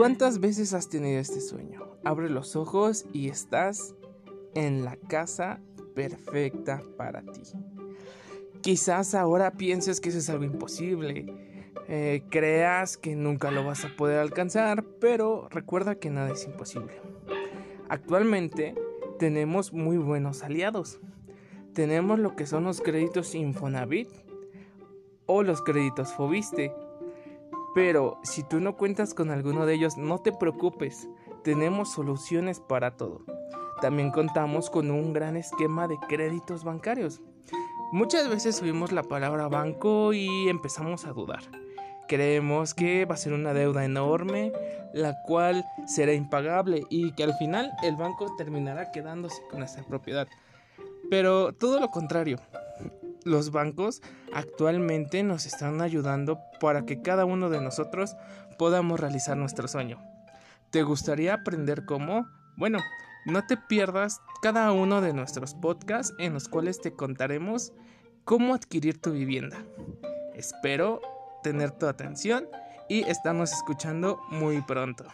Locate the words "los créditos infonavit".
22.64-24.08